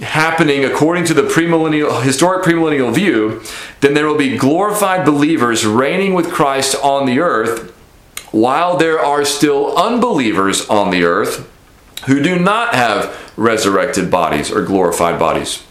happening 0.00 0.64
according 0.64 1.04
to 1.04 1.14
the 1.14 1.22
premillennial 1.22 2.02
historic 2.02 2.44
premillennial 2.44 2.94
view, 2.94 3.42
then 3.80 3.94
there 3.94 4.06
will 4.06 4.18
be 4.18 4.36
glorified 4.36 5.04
believers 5.04 5.64
reigning 5.64 6.14
with 6.14 6.30
Christ 6.30 6.76
on 6.82 7.06
the 7.06 7.20
earth 7.20 7.72
while 8.32 8.76
there 8.76 8.98
are 8.98 9.24
still 9.24 9.76
unbelievers 9.76 10.68
on 10.68 10.90
the 10.90 11.04
earth 11.04 11.50
who 12.06 12.22
do 12.22 12.38
not 12.38 12.74
have 12.74 13.32
resurrected 13.36 14.10
bodies 14.10 14.50
or 14.50 14.62
glorified 14.62 15.18
bodies. 15.18 15.64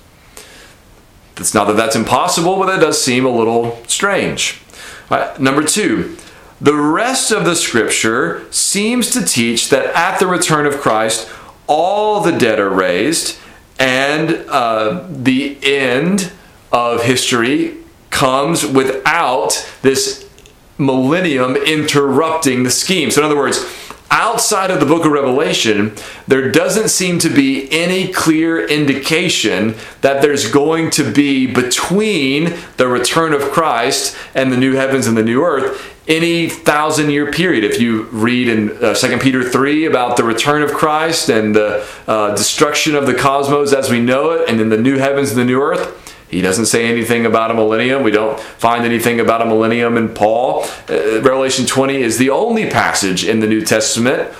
It's 1.37 1.53
not 1.53 1.67
that 1.67 1.75
that's 1.75 1.95
impossible, 1.95 2.57
but 2.57 2.67
that 2.67 2.79
does 2.79 3.01
seem 3.01 3.25
a 3.25 3.29
little 3.29 3.83
strange. 3.87 4.61
Right, 5.09 5.39
number 5.39 5.63
two, 5.63 6.17
the 6.61 6.75
rest 6.75 7.31
of 7.31 7.45
the 7.45 7.55
scripture 7.55 8.51
seems 8.51 9.11
to 9.11 9.23
teach 9.23 9.69
that 9.69 9.93
at 9.95 10.19
the 10.19 10.27
return 10.27 10.65
of 10.65 10.79
Christ, 10.79 11.29
all 11.67 12.21
the 12.21 12.31
dead 12.31 12.59
are 12.59 12.69
raised 12.69 13.37
and 13.79 14.31
uh, 14.49 15.05
the 15.09 15.57
end 15.63 16.31
of 16.71 17.03
history 17.03 17.77
comes 18.09 18.65
without 18.65 19.69
this 19.81 20.29
millennium 20.77 21.55
interrupting 21.55 22.63
the 22.63 22.71
scheme. 22.71 23.11
So, 23.11 23.21
in 23.21 23.25
other 23.25 23.37
words, 23.37 23.63
outside 24.11 24.71
of 24.71 24.79
the 24.79 24.85
book 24.85 25.05
of 25.05 25.11
Revelation, 25.11 25.93
there 26.27 26.49
doesn't 26.49 26.89
seem 26.89 27.19
to 27.19 27.29
be 27.29 27.67
any 27.71 28.11
clear 28.11 28.65
indication 28.65 29.75
that 30.01 30.21
there's 30.21 30.49
going 30.49 30.89
to 30.91 31.11
be 31.11 31.47
between 31.47 32.53
the 32.77 32.87
return 32.87 33.33
of 33.33 33.41
Christ 33.51 34.15
and 34.33 34.51
the 34.51 34.57
new 34.57 34.75
heavens 34.75 35.07
and 35.07 35.17
the 35.17 35.23
new 35.23 35.43
earth 35.43 35.94
any 36.07 36.49
thousand 36.49 37.09
year 37.09 37.31
period. 37.31 37.63
If 37.63 37.79
you 37.79 38.03
read 38.03 38.47
in 38.47 38.83
uh, 38.83 38.93
2 38.93 39.17
Peter 39.19 39.47
3 39.47 39.85
about 39.85 40.17
the 40.17 40.23
return 40.23 40.61
of 40.61 40.71
Christ 40.71 41.29
and 41.29 41.55
the 41.55 41.87
uh, 42.07 42.35
destruction 42.35 42.95
of 42.95 43.07
the 43.07 43.13
cosmos 43.13 43.73
as 43.73 43.89
we 43.89 43.99
know 43.99 44.31
it, 44.31 44.49
and 44.49 44.59
then 44.59 44.69
the 44.69 44.77
new 44.77 44.97
heavens 44.97 45.31
and 45.31 45.39
the 45.39 45.45
new 45.45 45.61
earth, 45.61 46.01
he 46.29 46.41
doesn't 46.41 46.65
say 46.65 46.87
anything 46.87 47.25
about 47.25 47.51
a 47.51 47.53
millennium. 47.53 48.03
We 48.03 48.11
don't 48.11 48.39
find 48.39 48.85
anything 48.85 49.19
about 49.19 49.41
a 49.41 49.45
millennium 49.45 49.97
in 49.97 50.09
Paul. 50.09 50.63
Uh, 50.89 51.21
Revelation 51.21 51.65
20 51.65 51.95
is 51.95 52.17
the 52.17 52.29
only 52.29 52.69
passage 52.69 53.25
in 53.25 53.39
the 53.39 53.47
New 53.47 53.61
Testament 53.61 54.33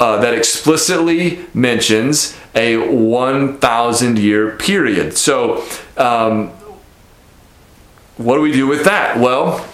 uh, 0.00 0.20
that 0.20 0.34
explicitly 0.34 1.44
mentions 1.54 2.36
a 2.54 2.76
1,000 2.76 4.18
year 4.18 4.56
period. 4.56 5.16
So, 5.16 5.64
um, 5.96 6.50
what 8.16 8.34
do 8.34 8.40
we 8.40 8.52
do 8.52 8.66
with 8.66 8.84
that? 8.84 9.18
Well, 9.18 9.67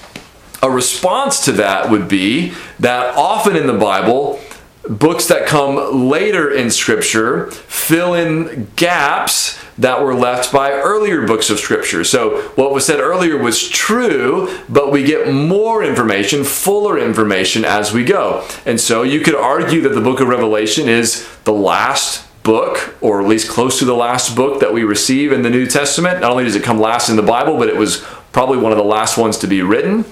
a 0.64 0.70
response 0.70 1.44
to 1.44 1.52
that 1.52 1.90
would 1.90 2.08
be 2.08 2.54
that 2.80 3.14
often 3.16 3.54
in 3.54 3.66
the 3.66 3.74
Bible, 3.74 4.40
books 4.88 5.28
that 5.28 5.46
come 5.46 6.08
later 6.08 6.50
in 6.50 6.70
Scripture 6.70 7.50
fill 7.50 8.14
in 8.14 8.70
gaps 8.74 9.62
that 9.76 10.02
were 10.02 10.14
left 10.14 10.50
by 10.52 10.70
earlier 10.72 11.26
books 11.26 11.50
of 11.50 11.58
Scripture. 11.58 12.02
So, 12.02 12.40
what 12.54 12.72
was 12.72 12.86
said 12.86 12.98
earlier 12.98 13.36
was 13.36 13.68
true, 13.68 14.58
but 14.70 14.90
we 14.90 15.02
get 15.02 15.30
more 15.30 15.84
information, 15.84 16.44
fuller 16.44 16.98
information 16.98 17.66
as 17.66 17.92
we 17.92 18.02
go. 18.02 18.46
And 18.64 18.80
so, 18.80 19.02
you 19.02 19.20
could 19.20 19.34
argue 19.34 19.82
that 19.82 19.90
the 19.90 20.00
book 20.00 20.20
of 20.20 20.28
Revelation 20.28 20.88
is 20.88 21.28
the 21.44 21.52
last 21.52 22.26
book, 22.42 22.94
or 23.02 23.20
at 23.20 23.28
least 23.28 23.50
close 23.50 23.78
to 23.80 23.84
the 23.84 23.94
last 23.94 24.34
book 24.34 24.60
that 24.60 24.72
we 24.72 24.84
receive 24.84 25.30
in 25.30 25.42
the 25.42 25.50
New 25.50 25.66
Testament. 25.66 26.20
Not 26.20 26.30
only 26.30 26.44
does 26.44 26.56
it 26.56 26.62
come 26.62 26.78
last 26.78 27.10
in 27.10 27.16
the 27.16 27.22
Bible, 27.22 27.58
but 27.58 27.68
it 27.68 27.76
was 27.76 28.04
probably 28.34 28.58
one 28.58 28.72
of 28.72 28.78
the 28.78 28.84
last 28.84 29.16
ones 29.16 29.38
to 29.38 29.46
be 29.46 29.62
written. 29.62 30.04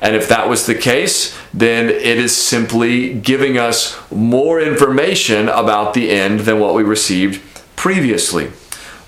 And 0.00 0.14
if 0.14 0.28
that 0.28 0.48
was 0.48 0.66
the 0.66 0.74
case, 0.74 1.36
then 1.52 1.88
it 1.88 2.18
is 2.18 2.36
simply 2.36 3.14
giving 3.14 3.58
us 3.58 3.98
more 4.10 4.60
information 4.60 5.48
about 5.48 5.94
the 5.94 6.10
end 6.10 6.40
than 6.40 6.60
what 6.60 6.74
we 6.74 6.82
received 6.82 7.42
previously. 7.76 8.46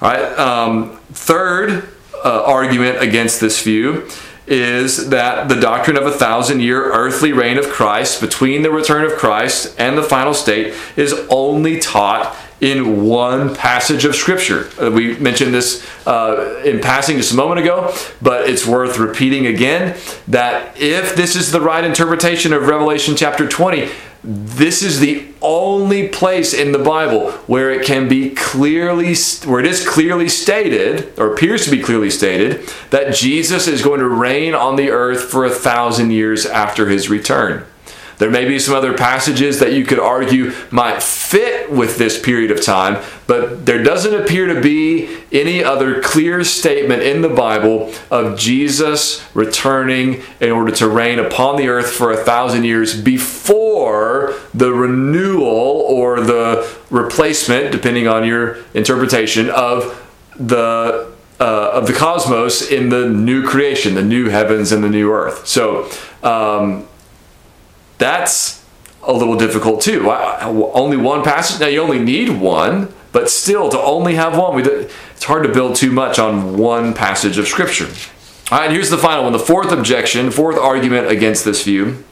All 0.01 0.11
right. 0.11 0.39
Um, 0.39 0.97
third 1.13 1.89
uh, 2.25 2.45
argument 2.45 3.03
against 3.03 3.41
this 3.41 3.63
view 3.63 4.09
is 4.47 5.11
that 5.11 5.49
the 5.49 5.55
doctrine 5.55 5.97
of 5.97 6.07
a 6.07 6.11
thousand 6.11 6.61
year 6.61 6.93
earthly 6.93 7.33
reign 7.33 7.57
of 7.57 7.69
Christ 7.69 8.21
between 8.21 8.63
the 8.63 8.71
return 8.71 9.05
of 9.05 9.13
Christ 9.13 9.77
and 9.79 9.97
the 9.97 10.03
final 10.03 10.35
state 10.35 10.75
is 10.97 11.15
only 11.29 11.79
taught 11.79 12.35
in 12.61 13.07
one 13.07 13.55
passage 13.55 14.05
of 14.05 14.14
Scripture. 14.14 14.71
Uh, 14.81 14.90
we 14.90 15.17
mentioned 15.19 15.55
this 15.55 15.87
uh, 16.07 16.62
in 16.64 16.81
passing 16.81 17.17
just 17.17 17.33
a 17.33 17.37
moment 17.37 17.61
ago, 17.61 17.95
but 18.21 18.49
it's 18.49 18.67
worth 18.67 18.99
repeating 18.99 19.47
again 19.47 19.99
that 20.29 20.76
if 20.79 21.17
this 21.17 21.37
is 21.37 21.52
the 21.52 21.61
right 21.61 21.85
interpretation 21.85 22.52
of 22.52 22.67
Revelation 22.67 23.17
chapter 23.17 23.49
20, 23.49 23.90
this 24.23 24.83
is 24.83 25.00
the 25.00 25.26
only 25.40 26.09
place 26.09 26.52
in 26.52 26.73
the 26.73 26.79
Bible 26.79 27.31
where 27.47 27.71
it 27.71 27.87
can 27.87 28.07
be 28.07 28.31
clearly, 28.31 29.14
where 29.47 29.61
it 29.61 29.67
is 29.67 29.88
clearly 29.88 30.29
stated, 30.29 31.19
or 31.19 31.33
appears 31.33 31.64
to 31.64 31.71
be 31.71 31.83
clearly 31.83 32.11
stated, 32.11 32.69
that 32.90 33.14
Jesus 33.14 33.67
is 33.67 33.81
going 33.81 34.00
to 34.00 34.09
reign 34.09 34.55
on 34.55 34.76
the 34.76 34.90
earth 34.90 35.25
for 35.25 35.47
a 35.47 35.50
thousand 35.50 36.11
years 36.11 36.45
after 36.45 36.88
his 36.88 37.09
return. 37.09 37.64
There 38.21 38.31
may 38.31 38.45
be 38.45 38.59
some 38.59 38.75
other 38.75 38.93
passages 38.93 39.61
that 39.61 39.73
you 39.73 39.87
could 39.87 39.99
argue 39.99 40.53
might 40.71 41.03
fit 41.03 41.73
with 41.73 41.97
this 41.97 42.21
period 42.21 42.50
of 42.50 42.62
time, 42.62 43.03
but 43.27 43.65
there 43.65 43.83
doesn't 43.83 44.15
appear 44.15 44.47
to 44.55 44.61
be 44.61 45.23
any 45.33 45.65
other 45.65 46.03
clear 46.03 46.45
statement 46.45 47.03
in 47.03 47.23
the 47.23 47.31
Bible 47.31 47.95
of 48.11 48.39
Jesus 48.39 49.25
returning 49.35 50.21
in 50.39 50.50
order 50.50 50.71
to 50.73 50.87
reign 50.87 51.19
upon 51.19 51.57
the 51.57 51.69
earth 51.69 51.91
for 51.91 52.12
a 52.12 52.19
thousand 52.19 52.65
years 52.65 53.00
before 53.00 54.35
the 54.53 54.71
renewal 54.71 55.47
or 55.89 56.21
the 56.21 56.71
replacement, 56.91 57.73
depending 57.73 58.07
on 58.07 58.27
your 58.27 58.59
interpretation, 58.75 59.49
of 59.49 59.97
the 60.37 61.11
uh, 61.41 61.71
of 61.73 61.87
the 61.87 61.95
cosmos 61.95 62.71
in 62.71 62.91
the 62.91 63.09
new 63.09 63.43
creation, 63.49 63.95
the 63.95 64.03
new 64.03 64.29
heavens 64.29 64.73
and 64.73 64.85
the 64.85 64.91
new 64.91 65.11
earth. 65.11 65.47
So. 65.47 65.91
Um, 66.23 66.87
that's 68.00 68.64
a 69.04 69.12
little 69.12 69.37
difficult 69.37 69.80
too. 69.80 70.11
Only 70.11 70.97
one 70.97 71.23
passage. 71.23 71.61
Now 71.61 71.69
you 71.69 71.80
only 71.80 72.00
need 72.00 72.40
one, 72.40 72.92
but 73.12 73.30
still 73.30 73.69
to 73.71 73.78
only 73.78 74.16
have 74.16 74.37
one, 74.37 74.59
it's 74.59 75.25
hard 75.25 75.45
to 75.45 75.52
build 75.52 75.76
too 75.76 75.92
much 75.92 76.19
on 76.19 76.59
one 76.59 76.95
passage 76.95 77.38
of 77.38 77.47
Scripture. 77.47 77.88
All 78.50 78.59
right, 78.59 78.71
here's 78.71 78.90
the 78.90 78.99
final 78.99 79.25
one. 79.25 79.33
The 79.33 79.38
fourth 79.38 79.71
objection, 79.71 80.30
fourth 80.30 80.59
argument 80.59 81.09
against 81.09 81.45
this 81.45 81.62
view 81.62 82.04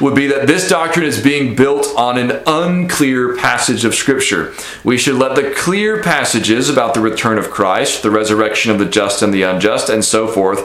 would 0.00 0.14
be 0.14 0.26
that 0.26 0.46
this 0.46 0.68
doctrine 0.68 1.06
is 1.06 1.22
being 1.22 1.54
built 1.54 1.86
on 1.96 2.18
an 2.18 2.42
unclear 2.46 3.36
passage 3.36 3.84
of 3.84 3.94
Scripture. 3.94 4.52
We 4.82 4.98
should 4.98 5.16
let 5.16 5.36
the 5.36 5.52
clear 5.56 6.02
passages 6.02 6.68
about 6.68 6.94
the 6.94 7.00
return 7.00 7.38
of 7.38 7.50
Christ, 7.50 8.02
the 8.02 8.10
resurrection 8.10 8.72
of 8.72 8.78
the 8.78 8.86
just 8.86 9.22
and 9.22 9.32
the 9.32 9.42
unjust, 9.42 9.88
and 9.88 10.04
so 10.04 10.26
forth, 10.26 10.60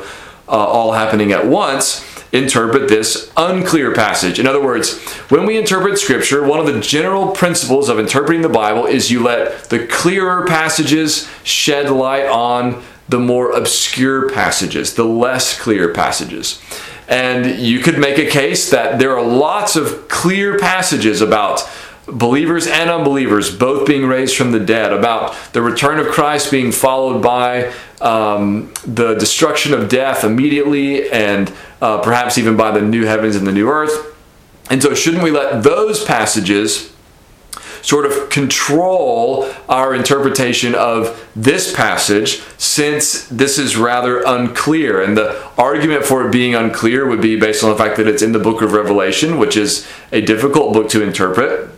uh, 0.47 0.51
all 0.51 0.93
happening 0.93 1.31
at 1.31 1.45
once, 1.45 2.03
interpret 2.31 2.88
this 2.88 3.31
unclear 3.36 3.93
passage. 3.93 4.39
In 4.39 4.48
other 4.48 4.62
words, 4.62 5.00
when 5.29 5.45
we 5.45 5.57
interpret 5.57 5.98
Scripture, 5.98 6.43
one 6.43 6.59
of 6.59 6.67
the 6.67 6.79
general 6.79 7.31
principles 7.31 7.89
of 7.89 8.00
interpreting 8.00 8.41
the 8.41 8.50
Bible 8.50 8.86
is 8.86 9.09
you 9.09 9.24
let 9.24 9.65
the 9.65 9.88
clearer 9.88 10.45
passages 10.45 11.27
shed 11.43 11.89
light 11.89 12.27
on 12.27 12.83
the 13.07 13.19
more 13.19 13.51
obscure 13.51 14.29
passages, 14.29 14.93
the 14.93 15.03
less 15.03 15.59
clear 15.59 15.91
passages. 15.91 16.62
And 17.07 17.59
you 17.59 17.79
could 17.79 17.98
make 17.98 18.19
a 18.19 18.29
case 18.29 18.69
that 18.69 19.00
there 19.00 19.17
are 19.17 19.25
lots 19.25 19.75
of 19.75 20.07
clear 20.07 20.59
passages 20.59 21.21
about 21.21 21.67
believers 22.12 22.68
and 22.68 22.89
unbelievers 22.89 23.56
both 23.56 23.88
being 23.88 24.06
raised 24.06 24.36
from 24.36 24.51
the 24.51 24.60
dead, 24.60 24.92
about 24.92 25.36
the 25.54 25.62
return 25.62 26.00
of 26.00 26.08
Christ 26.08 26.51
being 26.51 26.72
followed 26.72 27.22
by 27.22 27.74
um, 28.01 28.74
the 28.86 29.16
destruction 29.16 29.74
of 29.74 29.89
death 29.89 30.24
immediately, 30.24 31.10
and 31.10 31.51
uh, 31.82 32.00
perhaps 32.01 32.38
even 32.38 32.56
by 32.56 32.72
the 32.72 32.82
new 32.82 33.06
heavens 33.06 33.36
and 33.36 33.46
the 33.46 33.51
new 33.51 33.70
earth. 33.70 34.16
And 34.70 34.82
so, 34.82 34.94
shouldn't 34.94 35.24
we 35.24 35.32
let 35.32 35.63
those 35.63 36.04
passages 36.04 36.94
sort 37.82 38.06
of 38.06 38.30
control 38.30 39.50
our 39.70 39.96
interpretation 39.96 40.75
of 40.75 41.28
this 41.34 41.74
passage 41.74 42.42
since 42.58 43.25
this 43.30 43.58
is 43.58 43.75
rather 43.75 44.22
unclear? 44.25 45.01
And 45.01 45.18
the 45.18 45.42
argument 45.58 46.06
for 46.06 46.28
it 46.28 46.32
being 46.32 46.56
unclear 46.56 47.08
would 47.08 47.22
be 47.22 47.39
based 47.39 47.63
on 47.63 47.72
the 47.72 47.75
fact 47.75 47.98
that 47.98 48.08
it's 48.08 48.22
in 48.22 48.32
the 48.32 48.39
book 48.39 48.62
of 48.62 48.74
Revelation, 48.74 49.39
which 49.39 49.58
is 49.58 49.88
a 50.12 50.22
difficult 50.22 50.74
book 50.74 50.89
to 50.89 51.01
interpret 51.01 51.70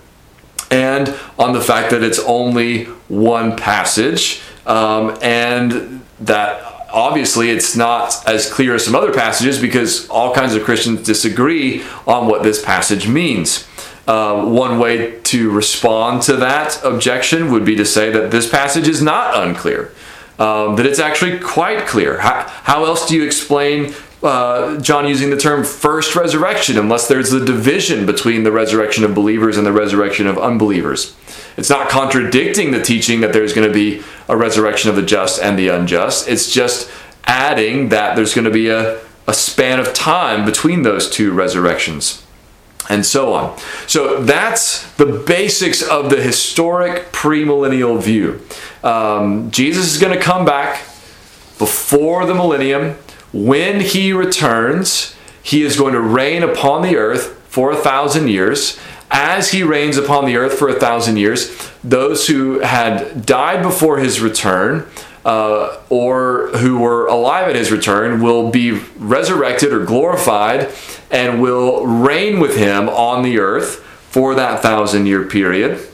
on 1.42 1.54
the 1.54 1.62
fact 1.62 1.90
that 1.92 2.04
it's 2.04 2.20
only 2.20 2.86
one 3.08 3.58
passage, 3.58 4.42
um, 4.68 5.18
and 5.22 6.02
that 6.20 6.88
obviously 6.94 7.50
it's 7.50 7.76
not 7.76 8.28
as 8.28 8.52
clear 8.52 8.76
as 8.76 8.86
some 8.86 8.96
other 8.96 9.14
passages 9.14 9.60
because 9.60 10.08
all 10.10 10.34
kinds 10.36 10.54
of 10.54 10.64
Christians 10.64 11.02
disagree 11.04 11.84
on 12.06 12.28
what 12.28 12.44
this 12.44 12.64
passage 12.64 13.08
means. 13.08 13.68
Uh, 14.08 14.46
one 14.46 14.78
way 14.78 15.20
to 15.22 15.50
respond 15.52 16.22
to 16.24 16.36
that 16.36 16.84
objection 16.84 17.52
would 17.52 17.66
be 17.66 17.76
to 17.76 17.86
say 17.86 18.12
that 18.12 18.30
this 18.30 18.50
passage 18.50 18.88
is 18.88 19.02
not 19.02 19.36
unclear, 19.36 19.94
um, 20.38 20.76
that 20.76 20.86
it's 20.86 21.00
actually 21.00 21.40
quite 21.40 21.88
clear. 21.88 22.20
How, 22.20 22.48
how 22.64 22.86
else 22.86 23.08
do 23.08 23.16
you 23.16 23.24
explain 23.24 23.94
uh, 24.24 24.80
John 24.80 25.08
using 25.08 25.30
the 25.30 25.38
term 25.38 25.64
first 25.64 26.16
resurrection 26.16 26.78
unless 26.78 27.08
there's 27.08 27.34
a 27.34 27.44
division 27.44 28.06
between 28.06 28.44
the 28.44 28.52
resurrection 28.52 29.04
of 29.04 29.16
believers 29.16 29.58
and 29.58 29.66
the 29.66 29.72
resurrection 29.72 30.28
of 30.28 30.38
unbelievers. 30.38 31.16
It's 31.58 31.70
not 31.70 31.90
contradicting 31.90 32.72
the 32.72 32.82
teaching 32.82 33.22
that 33.22 33.34
there's 33.34 33.54
going 33.54 33.68
to 33.68 33.74
be 33.74 34.04
a 34.28 34.38
resurrection 34.38 34.90
of 34.90 34.96
the 34.96 35.02
just 35.02 35.42
and 35.42 35.58
the 35.58 35.68
unjust. 35.68 36.28
It's 36.28 36.52
just 36.52 36.90
adding 37.26 37.90
that 37.90 38.16
there's 38.16 38.34
going 38.34 38.46
to 38.46 38.52
be 38.52 38.70
a, 38.70 39.02
a 39.28 39.34
span 39.34 39.80
of 39.80 39.94
time 39.94 40.46
between 40.46 40.84
those 40.84 41.10
two 41.10 41.32
resurrections 41.32 42.26
and 42.90 43.06
so 43.06 43.34
on. 43.34 43.58
So 43.88 44.24
that's 44.24 44.92
the 44.94 45.06
basics 45.06 45.82
of 45.82 46.10
the 46.10 46.22
historic 46.22 47.12
premillennial 47.12 48.02
view. 48.02 48.42
Um, 48.84 49.52
Jesus 49.52 49.94
is 49.94 50.02
going 50.02 50.18
to 50.18 50.22
come 50.22 50.46
back 50.46 50.82
before 51.58 52.26
the 52.26 52.34
millennium 52.34 52.98
when 53.34 53.80
he 53.80 54.12
returns, 54.12 55.16
he 55.42 55.64
is 55.64 55.78
going 55.78 55.94
to 55.94 56.02
reign 56.02 56.44
upon 56.44 56.82
the 56.82 56.98
earth 56.98 57.40
for 57.48 57.72
a 57.72 57.78
thousand 57.78 58.28
years. 58.28 58.78
As 59.12 59.52
he 59.52 59.62
reigns 59.62 59.98
upon 59.98 60.26
the 60.26 60.38
earth 60.38 60.58
for 60.58 60.70
a 60.70 60.80
thousand 60.80 61.18
years, 61.18 61.70
those 61.84 62.28
who 62.28 62.60
had 62.60 63.26
died 63.26 63.62
before 63.62 64.00
his 64.00 64.22
return 64.22 64.88
uh, 65.26 65.78
or 65.90 66.48
who 66.58 66.80
were 66.80 67.08
alive 67.08 67.50
at 67.50 67.56
his 67.56 67.72
return 67.72 68.22
will 68.22 68.50
be 68.50 68.72
resurrected 68.98 69.74
or 69.74 69.84
glorified 69.86 70.74
and 71.12 71.42
will 71.42 71.86
reign 71.86 72.40
with 72.40 72.56
him 72.56 72.88
on 72.90 73.22
the 73.22 73.38
earth 73.38 73.84
for 74.10 74.34
that 74.36 74.62
thousand 74.62 75.06
year 75.06 75.26
period. 75.26 75.88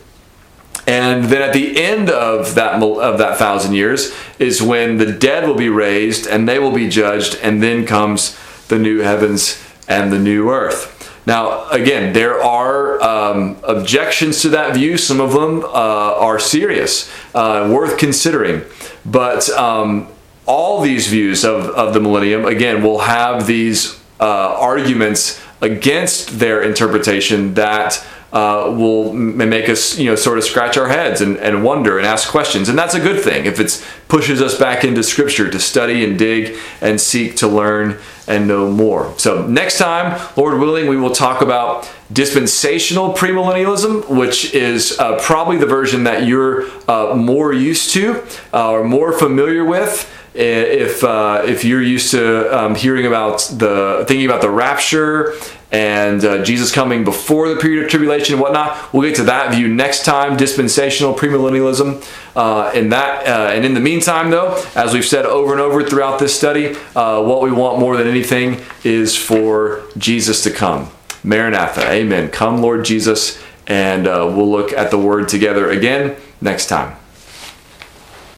And 0.85 1.25
then 1.25 1.41
at 1.41 1.53
the 1.53 1.81
end 1.81 2.09
of 2.09 2.55
that 2.55 2.81
of 2.81 3.17
that 3.17 3.37
thousand 3.37 3.73
years 3.73 4.13
is 4.39 4.61
when 4.61 4.97
the 4.97 5.11
dead 5.11 5.45
will 5.45 5.57
be 5.57 5.69
raised 5.69 6.27
and 6.27 6.47
they 6.47 6.59
will 6.59 6.71
be 6.71 6.87
judged, 6.87 7.37
and 7.43 7.61
then 7.61 7.85
comes 7.85 8.37
the 8.69 8.79
new 8.79 8.99
heavens 8.99 9.61
and 9.87 10.13
the 10.13 10.19
new 10.19 10.49
earth. 10.49 10.96
Now, 11.27 11.67
again, 11.71 12.13
there 12.13 12.41
are 12.41 13.03
um, 13.03 13.57
objections 13.63 14.41
to 14.43 14.49
that 14.49 14.73
view. 14.73 14.97
Some 14.97 15.19
of 15.19 15.33
them 15.33 15.61
uh, 15.61 15.67
are 15.67 16.39
serious, 16.39 17.11
uh, 17.35 17.69
worth 17.69 17.97
considering. 17.97 18.63
But 19.05 19.49
um, 19.49 20.07
all 20.45 20.79
these 20.79 21.07
views 21.07 21.43
of, 21.43 21.65
of 21.65 21.93
the 21.93 21.99
millennium, 21.99 22.45
again, 22.45 22.81
will 22.81 22.99
have 22.99 23.45
these 23.45 24.01
uh, 24.21 24.55
arguments 24.57 25.43
against 25.59 26.39
their 26.39 26.61
interpretation 26.61 27.55
that 27.55 28.07
uh, 28.31 28.73
will 28.73 29.11
make 29.11 29.67
us, 29.67 29.99
you 29.99 30.05
know, 30.05 30.15
sort 30.15 30.37
of 30.37 30.45
scratch 30.45 30.77
our 30.77 30.87
heads 30.87 31.19
and, 31.19 31.35
and 31.39 31.61
wonder 31.61 31.97
and 31.97 32.07
ask 32.07 32.29
questions. 32.29 32.69
And 32.69 32.79
that's 32.79 32.95
a 32.95 33.01
good 33.01 33.21
thing 33.21 33.45
if 33.45 33.59
it 33.59 33.85
pushes 34.07 34.41
us 34.41 34.57
back 34.57 34.85
into 34.85 35.03
Scripture 35.03 35.49
to 35.49 35.59
study 35.59 36.05
and 36.05 36.17
dig 36.17 36.57
and 36.79 37.01
seek 37.01 37.35
to 37.37 37.49
learn 37.49 37.99
and 38.27 38.47
know 38.47 38.69
more. 38.69 39.13
So, 39.17 39.47
next 39.47 39.77
time, 39.77 40.19
Lord 40.35 40.59
willing, 40.59 40.87
we 40.87 40.97
will 40.97 41.11
talk 41.11 41.41
about 41.41 41.89
dispensational 42.11 43.13
premillennialism, 43.13 44.09
which 44.09 44.53
is 44.53 44.97
uh, 44.99 45.19
probably 45.21 45.57
the 45.57 45.65
version 45.65 46.03
that 46.03 46.25
you're 46.25 46.65
uh, 46.89 47.15
more 47.15 47.53
used 47.53 47.91
to 47.93 48.23
uh, 48.53 48.71
or 48.71 48.83
more 48.83 49.13
familiar 49.13 49.65
with 49.65 50.11
if 50.37 51.03
uh, 51.03 51.41
if 51.45 51.65
you're 51.65 51.81
used 51.81 52.11
to 52.11 52.55
um, 52.55 52.75
hearing 52.75 53.07
about 53.07 53.39
the 53.53 54.05
thinking 54.07 54.25
about 54.25 54.41
the 54.41 54.49
rapture 54.49 55.33
and 55.71 56.23
uh, 56.23 56.43
Jesus 56.43 56.71
coming 56.71 57.03
before 57.03 57.49
the 57.49 57.57
period 57.57 57.83
of 57.83 57.89
tribulation 57.89 58.35
and 58.35 58.41
whatnot. 58.41 58.93
We'll 58.93 59.07
get 59.07 59.15
to 59.17 59.23
that 59.23 59.53
view 59.53 59.67
next 59.67 60.05
time. 60.05 60.37
Dispensational 60.37 61.13
premillennialism. 61.13 62.03
Uh, 62.35 62.71
in 62.73 62.89
that, 62.89 63.27
uh, 63.27 63.51
and 63.51 63.65
in 63.65 63.73
the 63.73 63.79
meantime, 63.79 64.29
though, 64.29 64.63
as 64.75 64.93
we've 64.93 65.05
said 65.05 65.25
over 65.25 65.51
and 65.51 65.61
over 65.61 65.83
throughout 65.83 66.19
this 66.19 66.37
study, 66.37 66.75
uh, 66.95 67.21
what 67.21 67.41
we 67.41 67.51
want 67.51 67.79
more 67.79 67.97
than 67.97 68.07
anything 68.07 68.61
is 68.83 69.15
for 69.15 69.83
Jesus 69.97 70.43
to 70.43 70.51
come. 70.51 70.89
Maranatha, 71.23 71.89
Amen. 71.91 72.29
Come, 72.29 72.61
Lord 72.61 72.85
Jesus, 72.85 73.41
and 73.65 74.07
uh, 74.07 74.31
we'll 74.33 74.49
look 74.49 74.71
at 74.71 74.91
the 74.91 74.97
Word 74.97 75.27
together 75.27 75.69
again 75.69 76.15
next 76.39 76.67
time. 76.67 76.96